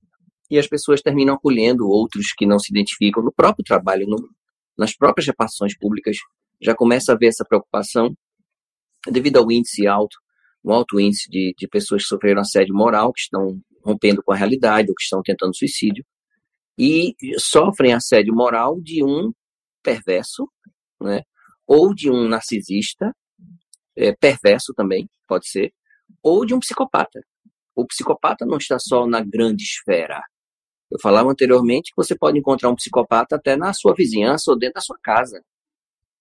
[0.51, 4.17] e as pessoas terminam acolhendo outros que não se identificam no próprio trabalho, no,
[4.77, 6.19] nas próprias repartições públicas.
[6.61, 8.15] Já começa a ver essa preocupação
[9.11, 10.17] devido ao índice alto,
[10.65, 14.37] um alto índice de, de pessoas que sofreram assédio moral, que estão rompendo com a
[14.37, 16.05] realidade ou que estão tentando suicídio,
[16.79, 19.33] e sofrem assédio moral de um
[19.83, 20.49] perverso,
[21.01, 21.23] né,
[21.67, 23.15] ou de um narcisista,
[23.97, 25.73] é, perverso também, pode ser,
[26.23, 27.21] ou de um psicopata.
[27.75, 30.23] O psicopata não está só na grande esfera.
[30.91, 34.75] Eu falava anteriormente que você pode encontrar um psicopata até na sua vizinhança ou dentro
[34.75, 35.43] da sua casa.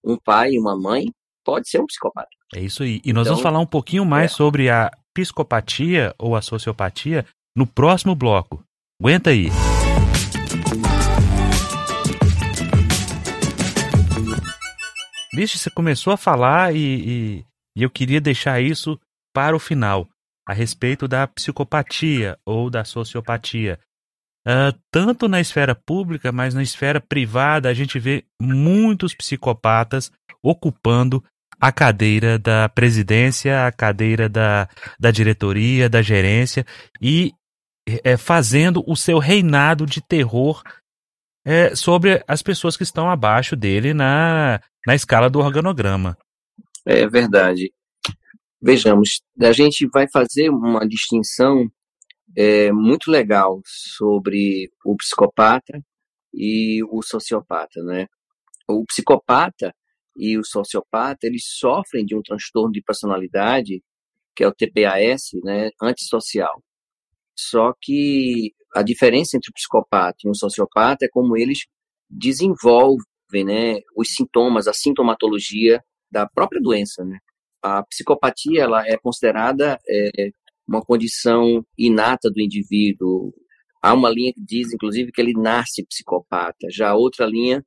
[0.04, 2.30] Um pai e uma mãe pode ser um psicopata.
[2.56, 3.02] É isso aí.
[3.06, 4.36] E nós então, vamos falar um pouquinho mais é.
[4.36, 7.26] sobre a psicopatia ou a sociopatia
[7.56, 8.64] no próximo bloco.
[9.00, 9.50] Aguenta aí.
[15.36, 19.00] Vixe, você começou a falar e, e, e eu queria deixar isso
[19.34, 20.08] para o final,
[20.48, 23.80] a respeito da psicopatia ou da sociopatia.
[24.46, 30.12] Uh, tanto na esfera pública, mas na esfera privada, a gente vê muitos psicopatas
[30.44, 31.24] ocupando
[31.60, 34.68] a cadeira da presidência, a cadeira da,
[35.00, 36.66] da diretoria, da gerência
[37.02, 37.32] e
[38.04, 40.62] é, fazendo o seu reinado de terror
[41.46, 46.18] é, sobre as pessoas que estão abaixo dele na, na escala do organograma.
[46.86, 47.72] É verdade.
[48.66, 51.70] Vejamos, a gente vai fazer uma distinção
[52.34, 55.84] é, muito legal sobre o psicopata
[56.34, 58.08] e o sociopata, né?
[58.66, 59.76] O psicopata
[60.16, 63.84] e o sociopata, eles sofrem de um transtorno de personalidade,
[64.34, 66.64] que é o TPAS, né, antissocial.
[67.38, 71.66] Só que a diferença entre o psicopata e um sociopata é como eles
[72.10, 77.20] desenvolvem, né, os sintomas, a sintomatologia da própria doença, né?
[77.64, 80.32] A psicopatia ela é considerada é,
[80.68, 83.34] uma condição inata do indivíduo.
[83.82, 86.68] Há uma linha que diz, inclusive, que ele nasce psicopata.
[86.70, 87.64] Já outra linha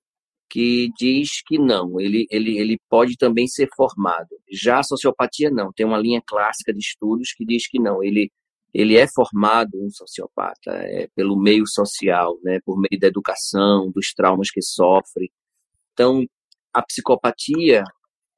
[0.49, 4.29] que diz que não, ele, ele, ele pode também ser formado.
[4.53, 8.31] Já a sociopatia não, tem uma linha clássica de estudos que diz que não, ele,
[8.73, 14.13] ele é formado um sociopata é, pelo meio social, né, por meio da educação, dos
[14.15, 15.33] traumas que sofre.
[15.93, 16.25] Então,
[16.73, 17.83] a psicopatia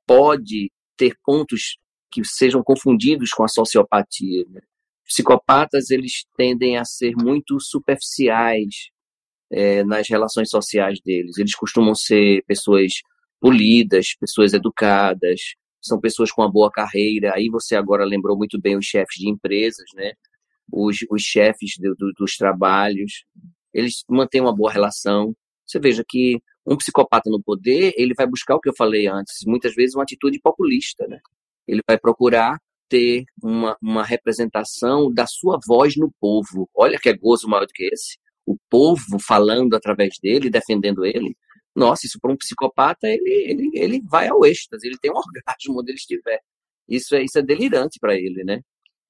[0.06, 1.78] pode ter pontos
[2.10, 4.44] que sejam confundidos com a sociopatia.
[4.50, 4.60] Né?
[5.04, 8.90] Psicopatas eles tendem a ser muito superficiais
[9.50, 11.38] é, nas relações sociais deles.
[11.38, 12.92] Eles costumam ser pessoas
[13.40, 15.40] polidas, pessoas educadas,
[15.80, 17.32] são pessoas com uma boa carreira.
[17.34, 20.12] Aí você agora lembrou muito bem os chefes de empresas, né?
[20.70, 23.24] Os, os chefes do, do, dos trabalhos,
[23.72, 25.34] eles mantêm uma boa relação.
[25.66, 29.44] Você veja que um psicopata no poder, ele vai buscar o que eu falei antes,
[29.46, 31.18] muitas vezes uma atitude populista, né?
[31.66, 36.68] Ele vai procurar ter uma, uma representação da sua voz no povo.
[36.74, 38.18] Olha que é gozo maior do que esse.
[38.46, 41.36] O povo falando através dele, defendendo ele.
[41.74, 45.80] Nossa, isso para um psicopata, ele, ele, ele vai ao êxtase, ele tem um orgasmo
[45.80, 46.40] onde ele estiver.
[46.88, 48.60] Isso é, isso é delirante para ele, né?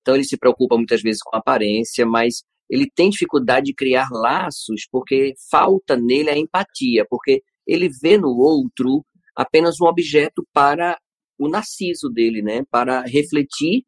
[0.00, 4.09] Então ele se preocupa muitas vezes com a aparência, mas ele tem dificuldade de criar
[4.11, 9.04] laços porque falta nele a empatia, porque ele vê no outro
[9.35, 10.98] apenas um objeto para
[11.38, 12.64] o narciso dele, né?
[12.70, 13.85] Para refletir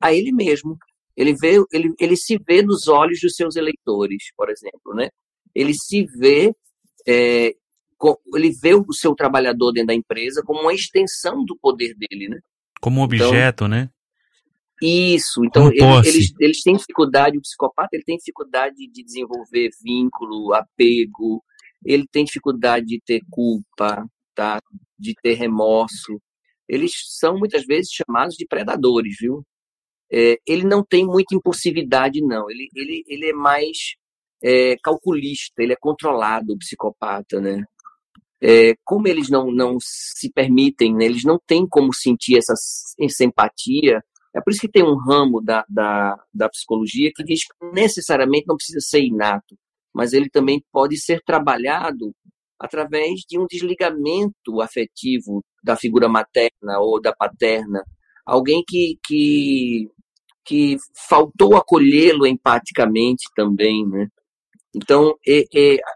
[0.00, 0.76] a ele mesmo.
[1.16, 5.08] Ele vê, ele, ele se vê nos olhos dos seus eleitores, por exemplo, né?
[5.54, 6.54] Ele se vê,
[7.06, 7.54] é,
[8.34, 12.40] ele vê o seu trabalhador dentro da empresa como uma extensão do poder dele, né?
[12.80, 13.90] Como um então, objeto, então, né?
[14.80, 20.52] Isso, então eles, eles, eles, têm dificuldade, o psicopata ele tem dificuldade de desenvolver vínculo,
[20.54, 21.42] apego,
[21.84, 24.04] ele tem dificuldade de ter culpa,
[24.34, 24.60] tá?
[24.98, 26.20] de ter remorso.
[26.68, 29.44] Eles são muitas vezes chamados de predadores, viu?
[30.10, 32.50] É, ele não tem muita impulsividade, não.
[32.50, 33.94] Ele, ele, ele é mais
[34.42, 37.64] é, calculista, ele é controlado, o psicopata, né?
[38.40, 41.04] É, como eles não, não se permitem, né?
[41.04, 42.54] eles não têm como sentir essa,
[42.98, 44.02] essa empatia,
[44.34, 48.46] é por isso que tem um ramo da, da, da psicologia que diz que necessariamente
[48.46, 49.56] não precisa ser inato,
[49.94, 52.14] mas ele também pode ser trabalhado
[52.58, 57.84] através de um desligamento afetivo da figura materna ou da paterna.
[58.24, 59.90] Alguém que, que,
[60.44, 60.76] que
[61.08, 64.08] faltou acolhê-lo empaticamente também, né?
[64.74, 65.14] Então,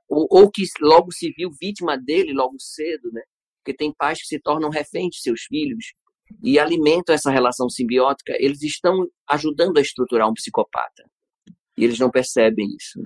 [0.08, 3.22] ou, ou, que logo se viu vítima dele logo cedo, né?
[3.58, 5.94] Porque tem pais que se tornam reféns de seus filhos
[6.42, 11.04] e alimentam essa relação simbiótica, eles estão ajudando a estruturar um psicopata.
[11.76, 13.00] E eles não percebem isso.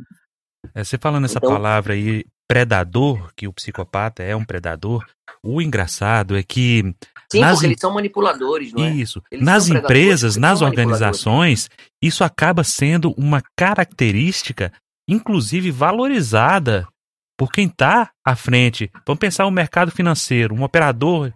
[0.75, 5.05] É, você falando essa então, palavra aí, predador, que o psicopata é um predador,
[5.43, 6.95] o engraçado é que.
[7.31, 8.91] Sim, nas porque eles são manipuladores, não é?
[8.91, 9.23] Isso.
[9.31, 11.71] Eles nas empresas, nas organizações,
[12.03, 14.73] isso acaba sendo uma característica,
[15.09, 16.87] inclusive valorizada
[17.39, 18.91] por quem está à frente.
[19.07, 21.33] Vamos pensar o mercado financeiro, um operador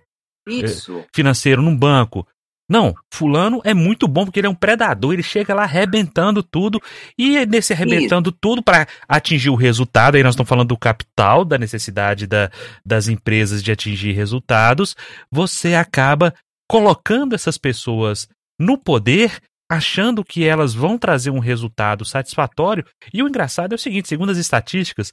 [0.47, 0.99] isso.
[0.99, 2.27] É, financeiro num banco.
[2.69, 6.81] Não, fulano é muito bom porque ele é um predador, ele chega lá arrebentando tudo
[7.19, 8.39] e nesse arrebentando Isso.
[8.41, 12.51] tudo para atingir o resultado, aí nós estamos falando do capital, da necessidade da,
[12.85, 14.97] das empresas de atingir resultados,
[15.31, 16.33] você acaba
[16.67, 18.27] colocando essas pessoas
[18.59, 19.39] no poder,
[19.71, 22.85] achando que elas vão trazer um resultado satisfatório.
[23.13, 25.13] E o engraçado é o seguinte, segundo as estatísticas,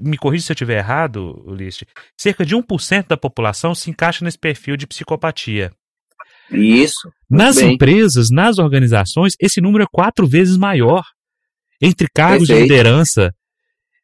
[0.00, 1.84] me corrija se eu estiver errado, Ulisses,
[2.16, 5.72] cerca de 1% da população se encaixa nesse perfil de psicopatia.
[6.50, 7.10] Isso.
[7.30, 7.74] Nas bem.
[7.74, 11.02] empresas, nas organizações, esse número é quatro vezes maior.
[11.80, 12.68] Entre cargos Perfeito.
[12.68, 13.34] de liderança.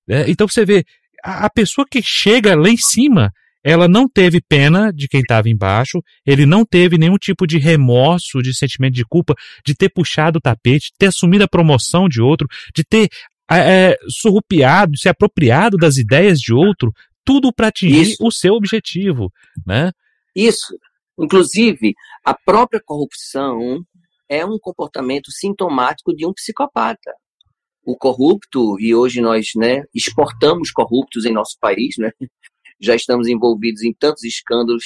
[0.08, 0.84] É, então você vê,
[1.22, 3.30] a, a pessoa que chega lá em cima,
[3.62, 8.40] ela não teve pena de quem estava embaixo, ele não teve nenhum tipo de remorso,
[8.40, 12.20] de sentimento de culpa, de ter puxado o tapete, de ter assumido a promoção de
[12.20, 13.08] outro, de ter
[13.50, 16.92] é, surrupiado, se apropriado das ideias de outro,
[17.24, 18.26] tudo para atingir Isso.
[18.26, 19.30] o seu objetivo,
[19.66, 19.92] né?
[20.34, 20.78] Isso.
[21.18, 23.82] Inclusive, a própria corrupção
[24.28, 27.12] é um comportamento sintomático de um psicopata.
[27.84, 32.10] O corrupto, e hoje nós né, exportamos corruptos em nosso país, né?
[32.80, 34.84] já estamos envolvidos em tantos escândalos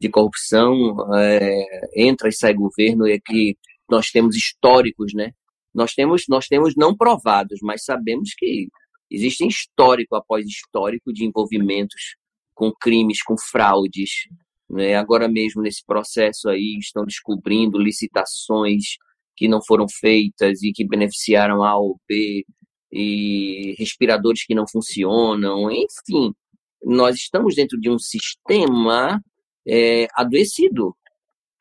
[0.00, 1.64] de corrupção, é,
[1.96, 3.56] entra e sai governo, é que
[3.88, 5.32] nós temos históricos né,
[5.74, 8.68] nós temos, nós temos não provados, mas sabemos que
[9.10, 12.16] existem histórico após histórico de envolvimentos
[12.54, 14.10] com crimes, com fraudes.
[14.70, 14.94] Né?
[14.94, 18.96] Agora mesmo, nesse processo aí, estão descobrindo licitações
[19.36, 22.44] que não foram feitas e que beneficiaram A ou B,
[22.92, 26.32] e respiradores que não funcionam, enfim.
[26.84, 29.20] Nós estamos dentro de um sistema
[29.66, 30.96] é, adoecido,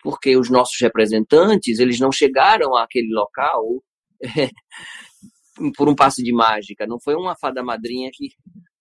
[0.03, 3.81] porque os nossos representantes eles não chegaram àquele local
[5.77, 6.87] por um passe de mágica.
[6.87, 8.29] Não foi uma fada madrinha que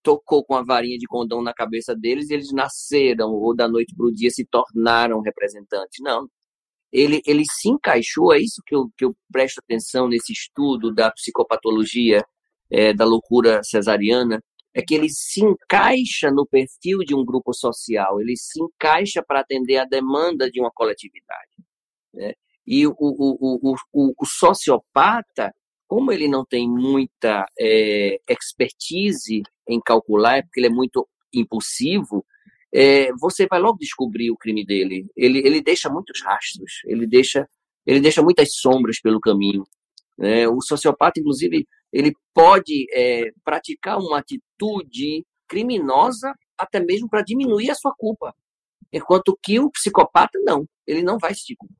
[0.02, 3.94] tocou com a varinha de condão na cabeça deles e eles nasceram, ou da noite
[3.94, 5.98] para o dia se tornaram representantes.
[6.00, 6.26] Não.
[6.92, 11.10] Ele, ele se encaixou, é isso que eu, que eu presto atenção nesse estudo da
[11.10, 12.22] psicopatologia
[12.70, 14.42] é, da loucura cesariana,
[14.74, 19.40] é que ele se encaixa no perfil de um grupo social, ele se encaixa para
[19.40, 21.50] atender a demanda de uma coletividade.
[22.12, 22.32] Né?
[22.66, 25.52] E o, o, o, o, sociopata,
[25.88, 32.24] como ele não tem muita é, expertise em calcular, é porque ele é muito impulsivo,
[32.72, 35.06] é, você vai logo descobrir o crime dele.
[35.16, 37.48] Ele, ele deixa muitos rastros, ele deixa,
[37.86, 39.64] ele deixa muitas sombras pelo caminho.
[40.16, 40.48] Né?
[40.48, 47.74] O sociopata, inclusive, ele pode é, praticar uma atitude criminosa até mesmo para diminuir a
[47.74, 48.34] sua culpa.
[48.92, 50.66] Enquanto que o psicopata, não.
[50.86, 51.74] Ele não vai sentir culpa.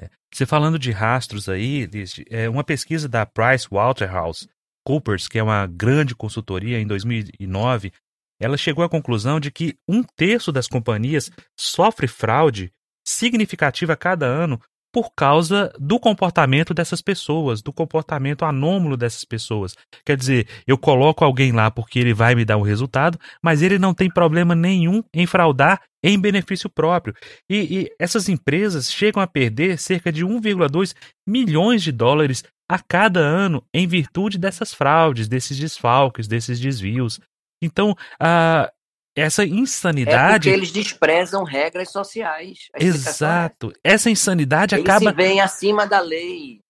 [0.00, 0.08] É.
[0.32, 1.88] Você falando de rastros aí,
[2.30, 4.48] é uma pesquisa da Price Waterhouse
[4.86, 7.92] Coopers, que é uma grande consultoria em 2009,
[8.40, 12.72] ela chegou à conclusão de que um terço das companhias sofre fraude
[13.06, 14.60] significativa a cada ano
[14.92, 19.76] por causa do comportamento dessas pessoas, do comportamento anômalo dessas pessoas.
[20.04, 23.78] Quer dizer, eu coloco alguém lá porque ele vai me dar um resultado, mas ele
[23.78, 27.14] não tem problema nenhum em fraudar em benefício próprio.
[27.50, 30.94] E, e essas empresas chegam a perder cerca de 1,2
[31.26, 37.20] milhões de dólares a cada ano em virtude dessas fraudes, desses desfalques, desses desvios.
[37.62, 38.77] Então, uh,
[39.18, 40.48] essa insanidade.
[40.48, 42.68] É porque eles desprezam regras sociais.
[42.74, 43.72] É Exato.
[43.84, 43.94] É.
[43.94, 45.10] Essa insanidade eles acaba.
[45.10, 46.60] Se vem acima da lei.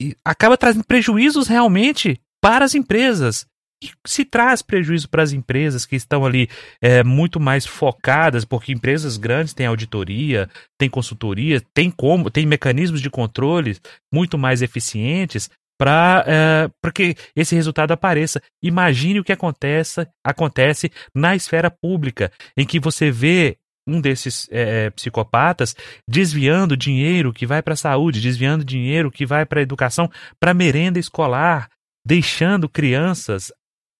[0.00, 3.46] E acaba trazendo prejuízos realmente para as empresas.
[3.82, 6.50] E se traz prejuízo para as empresas que estão ali
[6.82, 13.00] é, muito mais focadas, porque empresas grandes têm auditoria, têm consultoria, tem como, tem mecanismos
[13.00, 13.78] de controle
[14.12, 15.48] muito mais eficientes
[15.80, 18.42] para é, que esse resultado apareça.
[18.62, 23.56] Imagine o que acontece, acontece na esfera pública, em que você vê
[23.88, 25.74] um desses é, psicopatas
[26.06, 30.52] desviando dinheiro que vai para a saúde, desviando dinheiro que vai para a educação, para
[30.52, 31.70] merenda escolar,
[32.06, 33.50] deixando crianças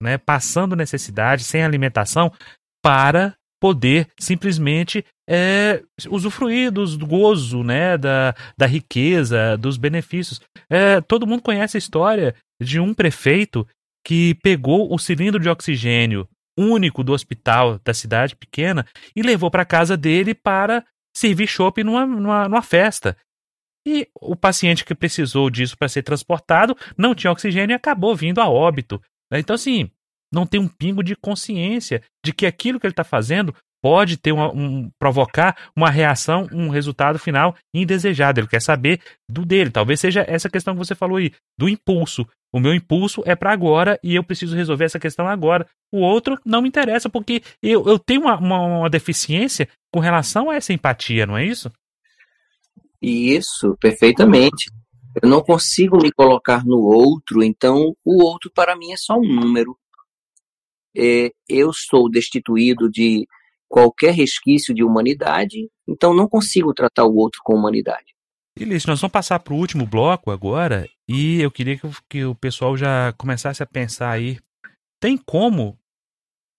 [0.03, 2.31] né, passando necessidade, sem alimentação,
[2.85, 10.41] para poder simplesmente é, usufruir dos, do gozo, né, da, da riqueza, dos benefícios.
[10.69, 13.67] É, todo mundo conhece a história de um prefeito
[14.05, 16.27] que pegou o cilindro de oxigênio
[16.59, 20.85] único do hospital da cidade pequena e levou para casa dele para
[21.17, 23.17] servir chopp numa, numa, numa festa.
[23.87, 28.41] E o paciente que precisou disso para ser transportado não tinha oxigênio e acabou vindo
[28.41, 29.01] a óbito.
[29.33, 29.91] Então, assim,
[30.33, 34.33] não tem um pingo de consciência de que aquilo que ele está fazendo pode ter
[34.33, 38.41] uma, um, provocar uma reação, um resultado final indesejado.
[38.41, 39.71] Ele quer saber do dele.
[39.71, 42.27] Talvez seja essa questão que você falou aí, do impulso.
[42.53, 45.67] O meu impulso é para agora e eu preciso resolver essa questão agora.
[45.93, 50.51] O outro não me interessa porque eu, eu tenho uma, uma, uma deficiência com relação
[50.51, 51.71] a essa empatia, não é isso?
[53.01, 54.71] Isso, perfeitamente.
[55.23, 59.27] Eu não consigo me colocar no outro, então o outro para mim é só um
[59.27, 59.77] número.
[60.97, 63.27] É, eu sou destituído de
[63.69, 68.15] qualquer resquício de humanidade, então não consigo tratar o outro com humanidade.
[68.59, 72.35] Beleza, nós vamos passar para o último bloco agora e eu queria que, que o
[72.35, 74.39] pessoal já começasse a pensar aí.
[75.01, 75.79] Tem como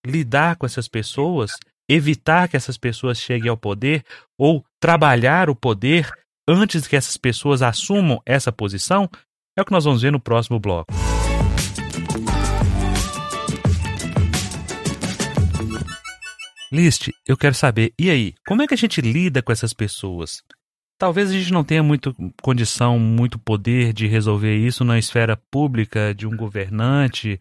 [0.05, 1.57] lidar com essas pessoas,
[1.89, 4.03] evitar que essas pessoas cheguem ao poder
[4.39, 6.09] ou trabalhar o poder
[6.47, 9.09] antes que essas pessoas assumam essa posição?
[9.57, 10.91] É o que nós vamos ver no próximo bloco.
[16.71, 20.41] List, eu quero saber, e aí, como é que a gente lida com essas pessoas?
[20.97, 26.13] Talvez a gente não tenha muito condição, muito poder de resolver isso na esfera pública
[26.15, 27.39] de um governante,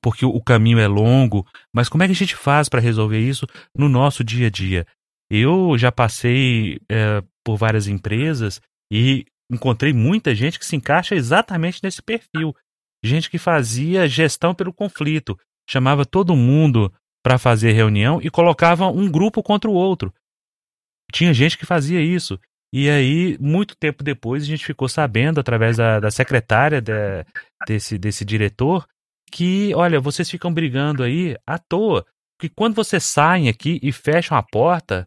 [0.00, 3.46] porque o caminho é longo, mas como é que a gente faz para resolver isso
[3.76, 4.86] no nosso dia a dia?
[5.30, 11.80] Eu já passei é, por várias empresas e encontrei muita gente que se encaixa exatamente
[11.82, 12.54] nesse perfil.
[13.04, 15.38] Gente que fazia gestão pelo conflito,
[15.68, 16.90] chamava todo mundo
[17.28, 20.10] para fazer reunião e colocava um grupo contra o outro.
[21.12, 22.40] Tinha gente que fazia isso.
[22.72, 27.26] E aí, muito tempo depois, a gente ficou sabendo, através da, da secretária de,
[27.66, 28.86] desse, desse diretor,
[29.30, 32.06] que, olha, vocês ficam brigando aí à toa.
[32.40, 35.06] Que quando vocês saem aqui e fecham a porta,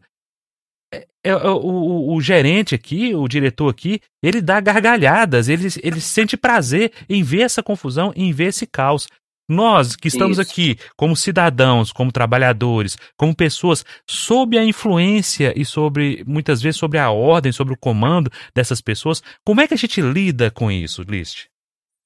[0.94, 5.66] é, é, é, o, o, o, gerente aqui, o diretor aqui, ele dá gargalhadas, ele,
[5.82, 9.08] ele sente prazer em ver essa confusão, em ver esse caos.
[9.48, 10.50] Nós que estamos Isso.
[10.50, 16.98] aqui como cidadãos, como trabalhadores, como pessoas sob a influência e sobre muitas vezes sobre
[16.98, 21.02] a ordem, sobre o comando dessas pessoas, como é que a gente lida com isso,
[21.02, 21.46] List?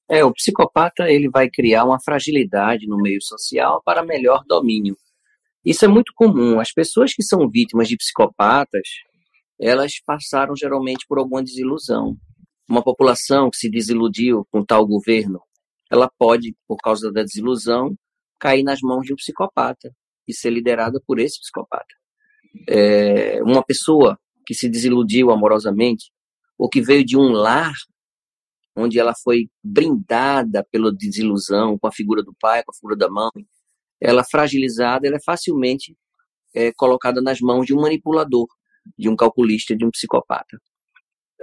[0.09, 4.95] É, o psicopata ele vai criar uma fragilidade no meio social para melhor domínio.
[5.65, 6.61] Isso é muito comum.
[6.61, 8.87] As pessoas que são vítimas de psicopatas,
[9.59, 12.15] elas passaram geralmente por alguma desilusão.
[12.69, 15.41] Uma população que se desiludiu com tal governo,
[15.91, 17.95] ela pode, por causa da desilusão,
[18.39, 19.91] cair nas mãos de um psicopata
[20.27, 21.95] e ser liderada por esse psicopata.
[22.67, 26.11] É, uma pessoa que se desiludiu amorosamente
[26.57, 27.73] ou que veio de um lar
[28.75, 33.09] onde ela foi brindada pela desilusão com a figura do pai, com a figura da
[33.09, 33.31] mãe,
[33.99, 35.97] ela fragilizada, ela é facilmente
[36.53, 38.47] é, colocada nas mãos de um manipulador,
[38.97, 40.57] de um calculista, de um psicopata.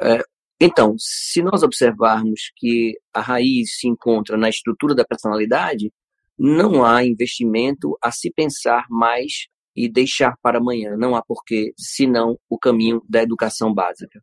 [0.00, 0.22] É,
[0.60, 5.92] então, se nós observarmos que a raiz se encontra na estrutura da personalidade,
[6.38, 10.96] não há investimento a se pensar mais e deixar para amanhã.
[10.96, 14.20] Não há porquê, senão o caminho da educação básica,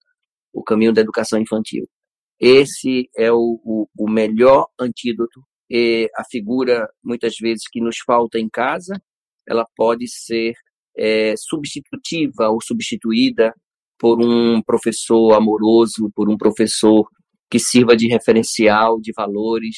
[0.53, 1.88] o caminho da educação infantil.
[2.39, 5.41] Esse é o, o, o melhor antídoto.
[5.69, 9.01] E a figura, muitas vezes, que nos falta em casa,
[9.47, 10.53] ela pode ser
[10.97, 13.53] é, substitutiva ou substituída
[14.01, 17.07] por um professor amoroso, por um professor
[17.51, 19.75] que sirva de referencial de valores,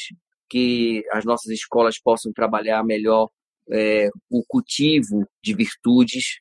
[0.49, 3.27] que as nossas escolas possam trabalhar melhor
[3.69, 6.39] é, o cultivo de virtudes,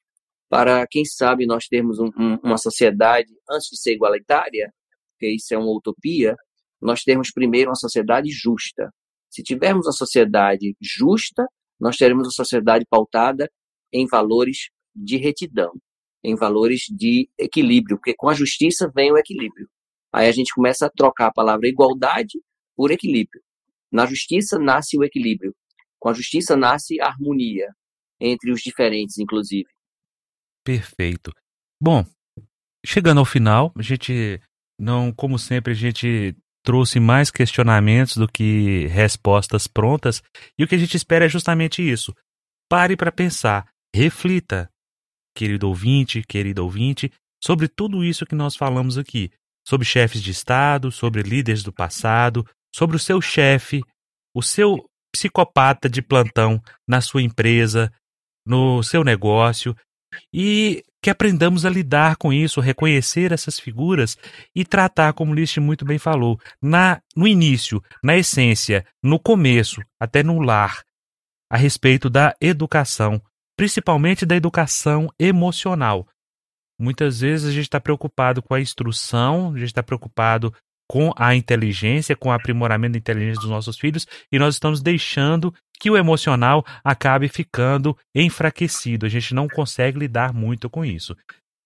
[0.48, 4.72] para, quem sabe, nós termos um, um, uma sociedade, antes de ser igualitária,
[5.12, 6.36] porque isso é uma utopia,
[6.80, 8.90] nós temos primeiro uma sociedade justa.
[9.28, 11.44] Se tivermos uma sociedade justa,
[11.80, 13.50] nós teremos uma sociedade pautada
[13.92, 15.72] em valores de retidão,
[16.24, 19.68] em valores de equilíbrio, porque com a justiça vem o equilíbrio.
[20.12, 22.38] Aí a gente começa a trocar a palavra igualdade
[22.76, 23.42] por equilíbrio.
[23.90, 25.54] Na justiça nasce o equilíbrio.
[25.98, 27.68] Com a justiça nasce a harmonia
[28.20, 29.68] entre os diferentes, inclusive.
[30.64, 31.32] Perfeito.
[31.80, 32.04] Bom,
[32.84, 34.40] chegando ao final, a gente
[34.78, 40.22] não, como sempre, a gente trouxe mais questionamentos do que respostas prontas,
[40.58, 42.14] e o que a gente espera é justamente isso.
[42.68, 44.70] Pare para pensar, reflita,
[45.34, 47.10] querido ouvinte, querido ouvinte,
[47.42, 49.30] sobre tudo isso que nós falamos aqui,
[49.66, 53.82] sobre chefes de Estado, sobre líderes do passado, sobre o seu chefe,
[54.34, 57.92] o seu psicopata de plantão na sua empresa,
[58.46, 59.76] no seu negócio,
[60.32, 64.16] e que aprendamos a lidar com isso, reconhecer essas figuras
[64.54, 69.82] e tratar, como o List muito bem falou, na, no início, na essência, no começo,
[69.98, 70.82] até no lar,
[71.50, 73.20] a respeito da educação,
[73.56, 76.06] principalmente da educação emocional.
[76.80, 80.52] Muitas vezes a gente está preocupado com a instrução, a gente está preocupado
[80.90, 85.54] com a inteligência, com o aprimoramento da inteligência dos nossos filhos, e nós estamos deixando
[85.80, 89.06] que o emocional acabe ficando enfraquecido.
[89.06, 91.16] A gente não consegue lidar muito com isso.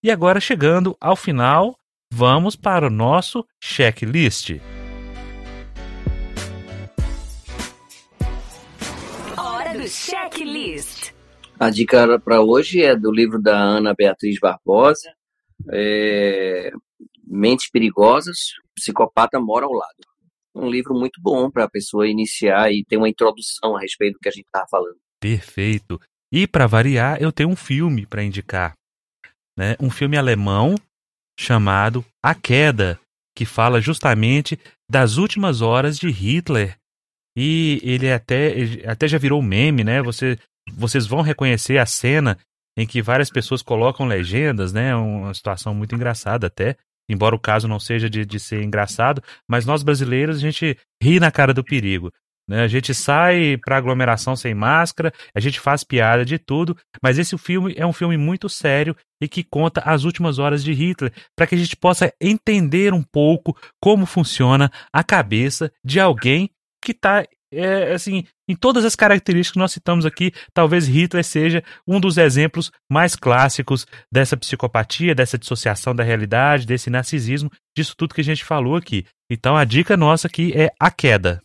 [0.02, 1.76] E agora, chegando ao final,
[2.12, 4.60] vamos para o nosso checklist.
[9.36, 11.15] Hora do checklist.
[11.58, 15.12] A dica para hoje é do livro da Ana Beatriz Barbosa,
[15.72, 16.70] é,
[17.26, 20.16] Mentes Perigosas, Psicopata Mora ao Lado
[20.56, 24.20] um livro muito bom para a pessoa iniciar e ter uma introdução a respeito do
[24.20, 24.96] que a gente estava falando.
[25.20, 26.00] Perfeito.
[26.32, 28.72] E para variar, eu tenho um filme para indicar,
[29.56, 29.76] né?
[29.80, 30.74] Um filme alemão
[31.38, 32.98] chamado A Queda,
[33.36, 34.58] que fala justamente
[34.90, 36.76] das últimas horas de Hitler.
[37.36, 38.54] E ele até,
[38.86, 40.02] até já virou meme, né?
[40.02, 40.38] Você,
[40.72, 42.38] vocês vão reconhecer a cena
[42.76, 44.94] em que várias pessoas colocam legendas, né?
[44.94, 46.76] Uma situação muito engraçada até
[47.08, 51.20] embora o caso não seja de, de ser engraçado, mas nós brasileiros a gente ri
[51.20, 52.12] na cara do perigo.
[52.48, 52.62] Né?
[52.62, 57.36] A gente sai para aglomeração sem máscara, a gente faz piada de tudo, mas esse
[57.38, 61.46] filme é um filme muito sério e que conta as últimas horas de Hitler, para
[61.46, 66.50] que a gente possa entender um pouco como funciona a cabeça de alguém
[66.82, 71.62] que está é, assim, em todas as características que nós citamos aqui, talvez Hitler seja
[71.86, 78.14] um dos exemplos mais clássicos dessa psicopatia, dessa dissociação da realidade, desse narcisismo, disso tudo
[78.14, 79.06] que a gente falou aqui.
[79.30, 81.40] Então a dica nossa aqui é a queda.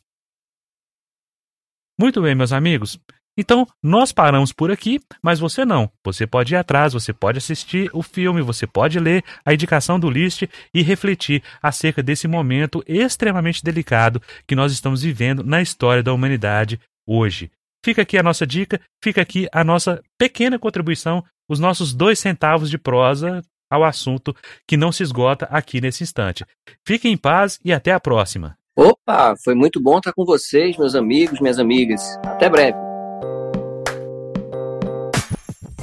[2.00, 3.00] Muito bem, meus amigos.
[3.38, 5.90] Então, nós paramos por aqui, mas você não.
[6.04, 10.10] Você pode ir atrás, você pode assistir o filme, você pode ler a indicação do
[10.10, 16.14] List e refletir acerca desse momento extremamente delicado que nós estamos vivendo na história da
[16.14, 17.50] humanidade hoje.
[17.84, 22.70] Fica aqui a nossa dica, fica aqui a nossa pequena contribuição, os nossos dois centavos
[22.70, 24.36] de prosa ao assunto
[24.68, 26.46] que não se esgota aqui nesse instante.
[26.86, 28.58] Fiquem em paz e até a próxima.
[28.76, 32.02] Opa, foi muito bom estar com vocês, meus amigos, minhas amigas.
[32.26, 32.91] Até breve.